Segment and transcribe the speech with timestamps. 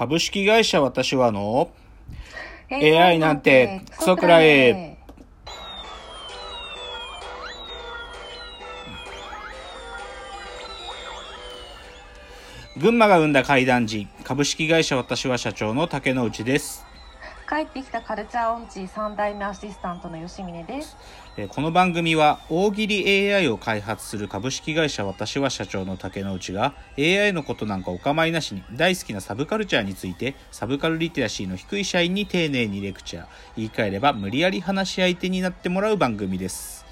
[0.00, 1.70] 株式会社私はの
[2.72, 4.96] AI なんてクソくらえ。
[12.78, 16.86] 群馬が生んだ怪談時株式会社私は社長の竹之内です
[17.50, 20.96] 帰ってきたカルチャーオンチ3代目アシスタントの吉峰です。
[21.36, 33.26] えこの番組は大喜利 AI を開発する株式会社私は社長の竹之内が AI のことなんかお構いなしに大好きなサブカルチャーについてサブカルリテラシーの低い社員に丁寧にレクチャー。
[33.56, 36.86] 言い換えれば無理やり話し相手になってもらう番組です。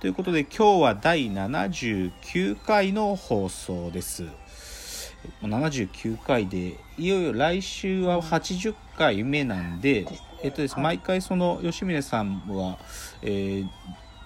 [0.00, 4.24] ということで今日は第79回の放送です。
[5.42, 10.06] 79回でいよいよ来週は80回目なんで、
[10.42, 10.84] えっとです、はい。
[10.84, 12.78] 毎回その吉峰さんは、
[13.22, 13.68] えー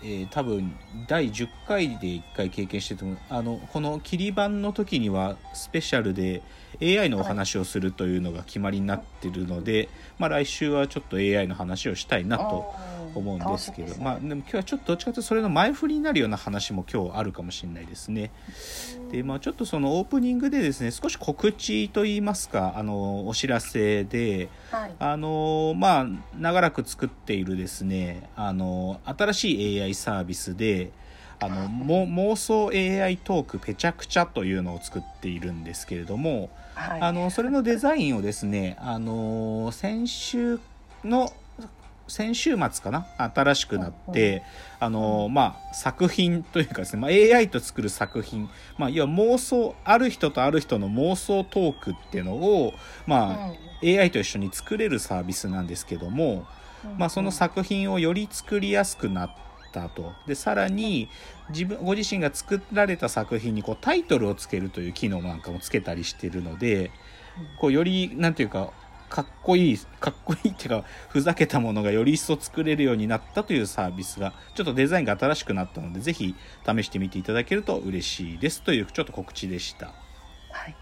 [0.02, 0.77] えー多分
[1.09, 6.42] 第10回で1回経験してると思うあのこの切り版の時にはスペシャルで
[6.80, 9.88] AI のお話をするというのが決まりになってるので、
[10.19, 12.75] まあ、来週はちょっと AI の話をしたいなと
[13.19, 18.31] 思うんですけど、まあでも今日はちょっとどっちかというとそれの前振りになるような話も今日あるかもしれないですね。
[19.11, 24.94] でまあちょっとそのオープニングでですね少し告知といいますかあのお知らせではい。
[24.98, 26.06] あのまあ
[26.39, 30.91] 長らく作っているですねあの新しい AI サービスで
[31.39, 37.00] あのも妄想 AI トークペチャクチャというのを作っているんですけれども、はい。
[37.00, 40.61] あのそれのデザインをですねあの先週
[41.05, 41.31] の
[42.09, 43.07] 先週末かな？
[43.19, 44.43] 新しくなって、
[44.79, 52.75] あのまあ、作品というかですね、まあ、AI と作る作品、まあ、要は妄想ある人とある人の妄想トークっていうのを、
[53.07, 56.47] まあ AI と一緒に作れるサービスなんですけども、
[56.97, 59.31] まあ、その作品をより作りやすくなっ
[59.73, 60.12] たと。
[60.27, 61.11] でさらに
[61.51, 66.91] 自分ご自身が作られた作品にこうタイトルをつけるという機能なんかもつけたりしてるので
[67.61, 68.73] こうよりなんていうか
[69.09, 76.34] かっこいいかっこいいっていうかふざけたものがより一層作れるようになったというサービスがちょっとデザインが新しくなったのでぜひ
[76.67, 79.87] 試してみていただけると嬉しいですというちょっと告知でした。
[79.87, 79.93] は
[80.69, 80.77] い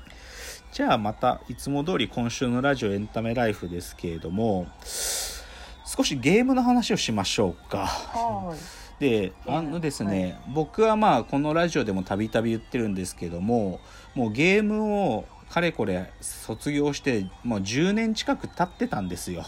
[0.73, 7.87] じゃあまたいつも通り今週のラジオエンタメライフですけれども少しゲームの話をしましょうか。
[7.87, 8.59] はい
[8.99, 13.81] であのですね、僕はまあこのラジオでもたびたび言ってるんですけども
[14.15, 19.44] もうゲームをかれこれ卒業してもう10年近く経ってたんですよ。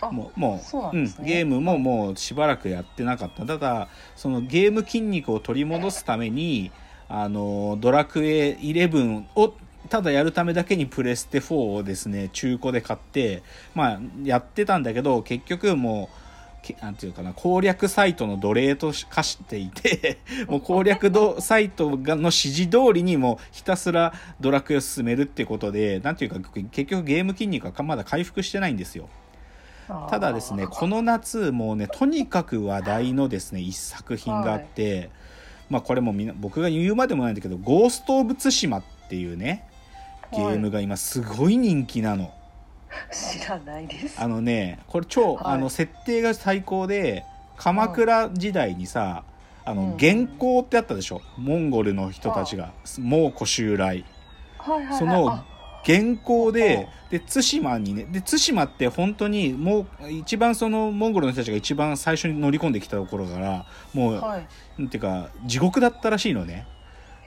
[0.00, 0.92] あもうもうそうなん
[1.24, 6.72] ゲームももうしばらくやってなかったただそのゲーム筋肉を取り戻すために
[7.08, 9.54] あのドラクエ11を
[9.88, 13.42] ただやるためだけにプレステ4をですね中古で買って
[13.74, 16.21] まあやってたんだけど結局もうけ
[16.80, 26.38] なんていうかな攻略サイトの奴隷と化していて もう攻略どサイトがの指示通りにもうひたすらドラクエを進めるってことでなんていうか
[26.70, 29.08] 結局ゲーム筋肉がまだ回復してないんですよ。
[30.08, 35.10] ただですねこの夏もうねとにかく話題のですね一作品があって、
[35.68, 39.64] まあこれもみんな僕が言うまでもないんだけど「ゴースト・オブ・ツシマ」っていうね
[40.32, 42.32] ゲームが今すごい人気なの。
[43.10, 44.20] 知らないです。
[44.20, 45.54] あのねこれ超、はい。
[45.54, 47.24] あの設定が最高で
[47.56, 49.24] 鎌倉時代にさ
[49.64, 49.96] あのうん。
[49.96, 51.22] 元寇ってあったでしょ？
[51.36, 52.72] モンゴルの人たちが。
[52.98, 54.04] 蒙古襲来。
[54.58, 54.98] はいはいはい。
[54.98, 55.44] そのあ。
[55.84, 64.46] 元寇でで対馬にねで対馬って本当にもう一番そのモンゴルの人たちが一番最初に乗り込んできたところからもう、はい。
[64.78, 66.66] なんていうか地獄だったらしいのね。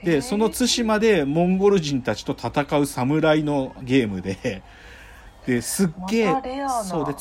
[0.02, 4.62] でその対馬でモンゴル人たちと戦う侍のゲームで
[5.46, 6.82] ですっげえ、またレアな。
[6.82, 7.14] そうで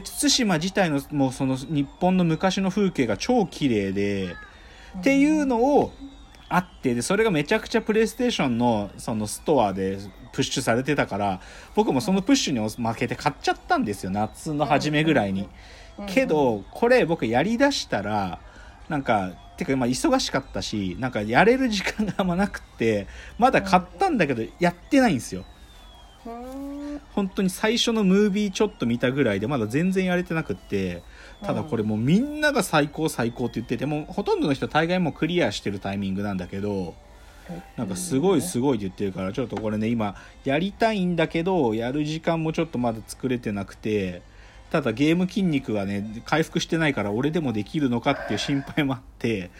[0.00, 4.36] 対馬自体のもうその日本の昔の風景が超綺麗で、
[4.98, 5.92] っていうのを
[6.48, 9.98] あってでそれがめちゃくちゃプレイステーションのそのストアで
[10.32, 11.40] プッシュされてたから
[11.74, 15.48] 僕もそのプッシュに負けて買っちゃったんですよ夏の初めぐらいに。
[15.98, 16.06] うん。
[16.06, 18.38] けどこれ僕やりだしたら
[18.88, 23.06] なんかてかまあ忙しかったしなんかやれる時間があんまなくって
[23.38, 25.44] まだ買ったんだけどやってないんですよ。
[26.26, 26.71] うん
[27.14, 31.02] 本当に最初のムービーちょっと見たぐらいでまだ全然やれてなくって
[31.42, 36.94] ただこれもうみんなが最高最高って言っててもうほとんどの人大概もうクリアしてるタイミングなんだけど
[37.76, 40.14] なんかすごいすごいって言ってるからちょっとこれね今
[40.44, 44.22] やりたいんだけどやる時間もちょっとまだ作れてなくて
[44.70, 49.50] ただゲーム筋肉がね回復してないから俺でもできるのかっていう心配もあって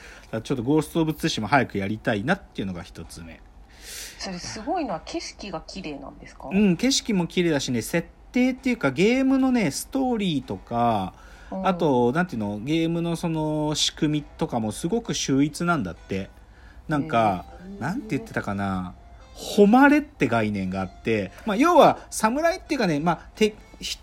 [0.43, 3.41] ちょっとゴースト・オブ・ツシマ早くやりたいなっていうのが一つ目。
[4.23, 6.49] それすごいのは景色が綺麗なんですか？
[6.53, 11.15] うん景色も綺麗だしね設定っていうかゲームのねストーリーとか
[11.51, 11.67] うん。
[11.67, 16.31] あとなんていうのゲームのその仕組みとかもすごく秀逸なんだって。
[16.89, 17.81] なんかへー。
[17.81, 18.95] なんて言ってたかな？
[19.57, 23.55] 誉れって概念があって、まあ、要は侍っていうかね、まあ、て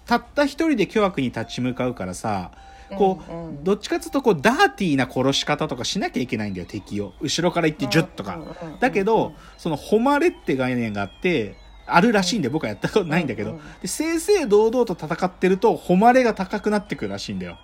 [0.06, 2.52] たった一人で巨悪に立ち向かうからさ
[2.98, 3.64] こう、うんうん。
[3.64, 7.14] どっちかっていうとこうダーティーな殺し方とかしなきゃいけないんだよ敵を。
[7.22, 8.40] 後ろから行ってジュッとか、
[8.80, 11.56] だけどその誉れって概念があって
[11.86, 17.58] あるらしいんで僕はやったことないんだけど、で正々堂々と戦ってると誉れが高くなってくるらしいんだよ。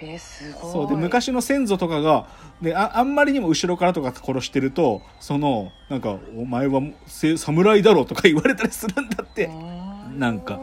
[0.00, 0.72] えー、すごい。
[0.72, 0.88] そう。
[0.88, 2.26] で昔の先祖とかが
[2.60, 10.60] でああんまりにも後ろからとか殺してるとそのなんか「お前はせ侍だろ」とか言われたりするんだって、うなんか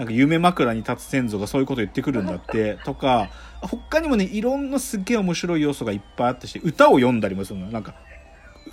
[0.00, 3.28] なんか夢枕に立つ先祖がそういうこと言ってくるんだって とか
[3.60, 7.66] 他にもねいろんなすっげえ面白い要素がいっぱいあってして歌を読んだりもするの。
[7.66, 7.92] なんか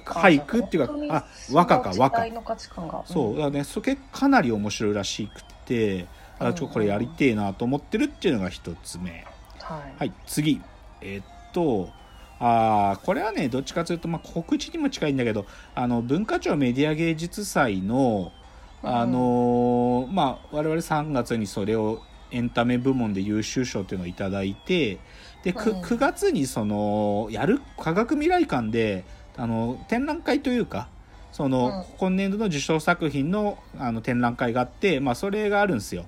[0.05, 1.91] 俳句っていうかあ和歌か。
[1.97, 2.19] 和歌
[3.05, 3.33] そう。
[3.33, 6.05] だからねそれかなり面白いらしくて
[6.39, 9.25] あちょこれやりてえなと思ってるっていうのが一つ目。
[9.59, 10.61] はい、はい次。
[11.01, 11.89] えっと
[12.39, 15.45] あーこれはねどっちかというと、まあ、告知にも近いんだけど
[15.75, 18.31] あの文化庁メディア芸術祭の
[18.87, 22.01] あのーまあ我々3月にそれを
[22.31, 24.99] エンタメ部門で優秀賞っていうのをいただいて
[25.43, 29.05] で 9, うん9月にそのやる科学未来館で
[29.37, 30.89] あの展覧会というか
[31.31, 36.05] その、うん今年度の受賞作品のあの展覧会があって、まあ、それがあるんですよ。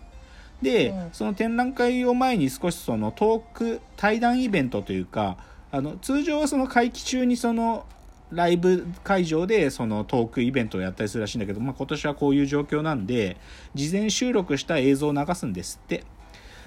[0.61, 5.01] で、うんその展覧会を前に少しそのトーク対談イベントとい。
[5.01, 5.37] うか
[5.71, 7.85] あの通常はその会期中にその
[8.31, 13.37] ライブ会場でそのトークイベントをやったりするらしいんだけど、まあ、今年はこういう状況なんで
[13.73, 16.03] 事前収録した映像を流すんですって。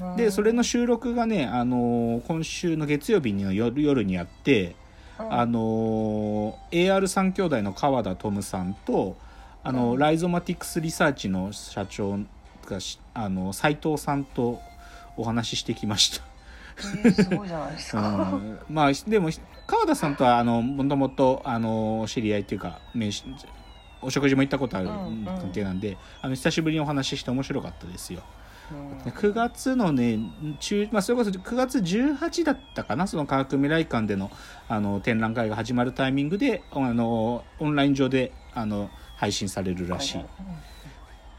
[0.00, 0.16] うん。
[0.16, 4.74] でそれの収録がね、あのー今週の月曜日の夜夜にやって、
[5.18, 5.32] うん。
[5.32, 9.16] あのー AR3 兄弟の川田トムさんと
[9.62, 9.98] あの、うん。
[9.98, 12.18] ライゾマティクスリサーチの社長
[12.66, 14.60] がしあの斉藤さんと
[15.16, 16.31] お話ししてきました。
[16.78, 19.30] えーすごいじゃないですうか、ん、まあでも
[19.66, 23.24] 川田さんとはあのもともとあの知り合いっていうか名刺
[24.02, 25.24] お食事も行ったことあるうんうん。
[25.24, 28.22] 関係なんで、あの久しぶりにお話しして面白かったですよ。
[28.72, 29.04] うん。
[29.04, 30.19] で9月のね
[30.58, 34.30] 中、まあ、それこそ9月18だったかなその科学未来館での
[34.69, 40.24] あの展覧会が始まるタイミングであのオンライン上であの配信されるらしい。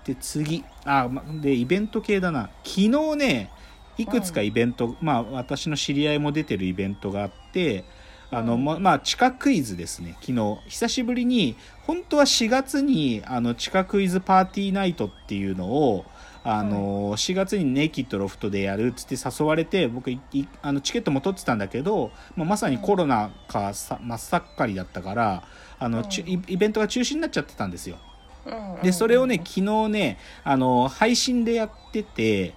[0.06, 0.64] で次。
[0.86, 2.50] あまでイベント系だな。
[2.64, 3.50] 昨日ね
[3.98, 7.86] いくつかイベント、まあ私の知り合いも出てるイベントがあって
[8.32, 10.58] あの、うんままあ地下クイズですね昨日。
[10.68, 11.56] 久しぶりに
[11.86, 16.06] 本当は4月にあの地下クイズパーティーナイトっていうのを
[16.46, 25.44] あの4月にネイキッドロフトでやるっつって誘われて僕いいあのチケットも取ってたんだけど、まあ、まさにコロナかさ真っ盛りだったから
[25.80, 27.98] あの、イイベントが中止になっちゃってたんですよ。
[28.46, 28.82] うん。
[28.82, 32.56] でそれをね昨日ねあの配信でやってて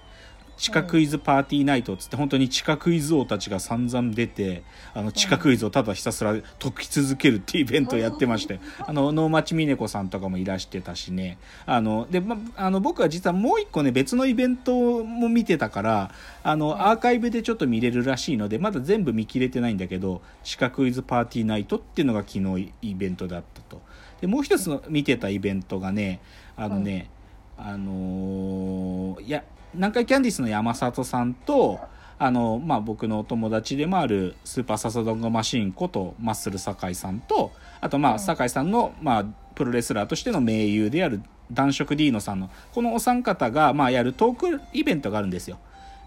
[0.57, 4.63] 地下クイズパーティーナイトっつって本当に地下クイズ王たちが散々出て
[4.93, 11.37] あの地下クイズをただひたすら解き続けるっていうイベントをやってましてあの能町みね子さんとかもいらしてたしね。
[11.65, 16.11] あので、ま、あの僕は実はもう一個ね別のイベントも見てたから
[16.43, 23.81] あのアーカイブでちょっと見れるらしいのでまだ全部見切れてないんだけど地下クイズパーティーナイトっていうのが昨日イベントだったと。
[24.21, 26.19] でもう一つの見てたイベントがね
[26.55, 27.11] あのね、
[27.55, 31.79] あのーいや南海キャンディースの山里さんと
[32.19, 39.25] あの、まあ、僕のお友達でもあるスーパーササドンゴマシーンことマッスル酒井さんとあとまうんあ酒井さんの、まあ、
[39.55, 41.21] プロレスラーとしての盟友である
[41.51, 45.57] 男色ディーノさんのこのお三方が、まあ、やるトークイベントがあるんですよ。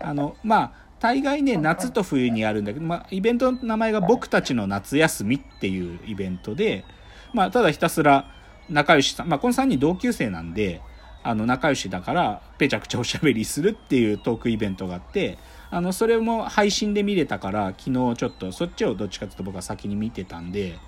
[0.00, 6.85] あのまあ大概ね夏と冬にあるんだけど、まあ、イベントの名前が「僕たちの夏休み」っていうイベントで、
[7.33, 8.26] まあ、ただひたすら
[8.69, 10.83] 仲良しさん、まあ、この3人同級生なんで
[11.23, 15.39] あの仲良しだからぺちゃくちゃおしゃべりするっていうトークイベントがあって
[15.71, 20.79] あのそれも配信で見れたから昨日ちょっとそっちをどっちかというと僕は先に見てたんで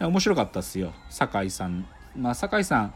[0.00, 0.92] 面白かったっすよ。
[1.10, 1.84] 酒井さん。
[2.16, 2.94] まあ酒井さん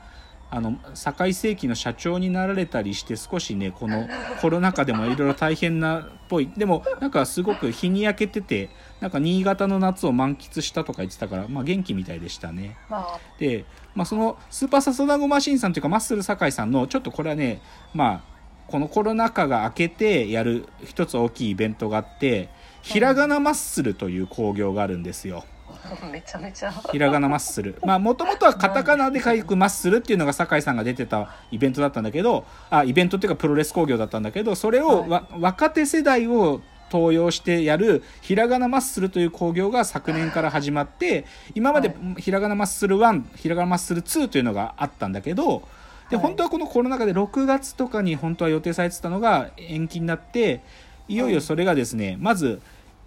[0.54, 4.06] あの堺世紀の社長になられたりして少しねこの
[4.42, 8.68] コロナ禍でもいろいろ大変なっぽいでもなんかすごく日に焼けてて
[9.00, 12.76] なんか新潟の夏を満喫したとか言ってたから、まあ、元気みたいでしたね。
[12.90, 17.62] まあで、まあ、そのスーパーサソダゴマシンさんというかマッスル酒井さんのちょっとこれはね
[17.94, 18.32] まあ
[18.66, 22.50] このコロナ禍が明けてやる一つ大きいイベントがあって
[22.82, 25.44] ひらがなマッスルという興行があるんですよ。
[26.10, 26.72] めちゃめちゃ。
[26.90, 27.76] ひらがなマッスル。
[27.84, 36.60] まあ、もともとはカタカナで書くマッスルっていうのが酒井さんが出てたイベントだったんだけど、あ、イベントっていうかプロレス工業だったんだけど、それをわ、若手世代を
[36.90, 41.24] 登用してやるひらがなマッスルという興行が昨年から始まって、
[41.54, 45.62] 今までひらがなマッスル1、ひらがなマッスル2というのがあったんだけど、
[46.10, 46.26] で、はい。
[46.26, 50.60] 本当はこのコロナ禍で6月とかに本当は予定されてたのが延期になって、
[51.08, 52.60] いよいよそれがですね、まず、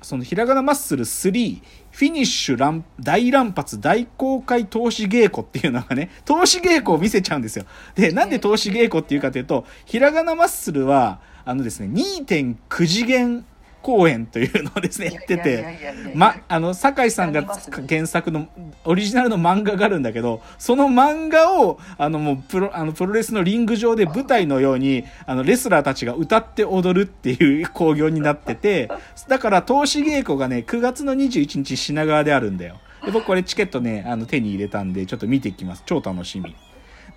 [0.05, 7.65] そのひらがなマッスル3フィニッシュ乱大乱発大公開投資稽古っていうのがね投資稽古を見せちゃうんですよ。
[7.95, 13.45] でなんで投資稽古っていうかというとひらがなマッスルはあのですね2.9次元
[13.85, 17.43] 公演というのをですねやっててまあの酒井さんが
[17.87, 18.47] 原作の
[18.83, 28.89] オリジナルの漫画があるんだけどその漫画をあのもうプロあのプロレスのリング上で舞台のようにあのレスラーたちが歌って踊るっていう 興行になってて
[29.27, 32.77] だから投資稽古がね9月の21日品川であるんだよ。
[33.05, 35.83] で僕これチケットねあの手に入れたんでちょっと見てきます。
[35.85, 36.55] 超楽しみ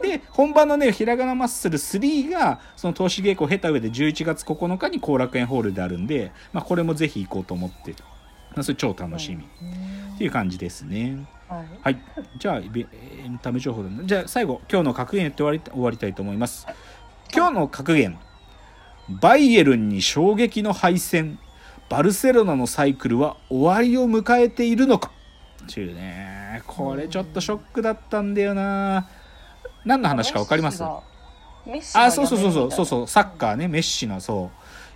[0.08, 7.92] で、本番のね、ひらがなマッスル3が、その投資稽古を経た上で11月9日に後楽園ホールであるんで、まあ、これもぜひ行こうと思って、
[8.54, 9.44] まあ、それ超楽しみ。
[9.44, 11.26] っていう感じですね。
[11.48, 11.98] はい、はい、
[12.38, 12.62] じゃあ、エ
[13.28, 16.66] ンタメ情報だ、ね、じゃあ最後、今日の格言言って終わり終わりたいと思います。
[17.34, 18.18] 今日の格言。
[19.08, 21.38] バイエルンに衝撃の敗戦。
[21.88, 25.10] バルセロナのサイクルは終わりを迎えているのか。
[25.66, 26.62] ちゅうね。
[26.66, 29.08] これちょっとショックだったんだよな。
[29.84, 30.82] 何の話か分かります？
[30.82, 34.50] あそうそうそうそうそうそうサッカーねメッシのそ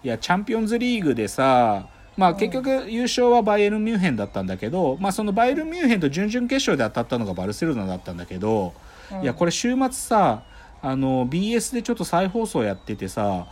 [0.04, 0.06] う。
[0.06, 1.86] いやチャンピオンズリーグでさ
[2.16, 8.74] まあ結局優勝はバイエルン・ミュンヘンだったんだけど、まあ、そのバイエルン・ミュンヘンと準々決勝で当たったのがバルセロナだったんだけど、
[9.22, 10.42] いやこれ週末さ
[10.82, 13.46] あの BS でちょっと再放送やっててさ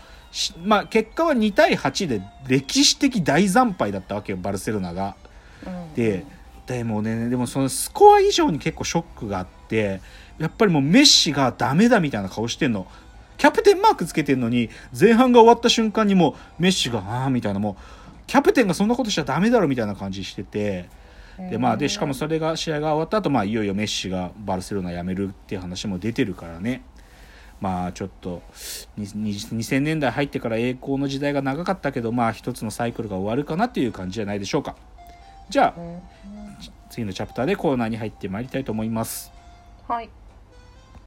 [0.64, 5.16] まあ、結果は2対8で歴史的大惨敗だったわけよバルセロナが。
[5.94, 6.24] で
[6.66, 10.00] でもねでもそのスコア以上に結構ショックがあって
[10.40, 12.86] やっぱりもうメッシがダメだみたいな顔してんの。
[13.36, 20.88] キャプテンマークつけてんのに、前半が終わった瞬間にもうメッシが、ああ、みたいなもう、キャプテンがそんなことしちゃダメだろみたいな感じしてて、
[21.50, 26.82] で、まあ、で、しかもそれが、試合が終わった後、まあ、いよいよメッシがバルセロナ辞めるっていう話も出てるからね。
[27.60, 28.42] まあちょっと
[28.98, 34.76] 2000年代入ってから栄光の時代が長かったけどまあ一つのサイクルが終わるかなっていう感じじゃないでしょうか。
[35.50, 35.80] じゃあ
[36.88, 39.30] 次のチャプターでコーナーに入ってまいりたいと思います。
[39.86, 40.08] はい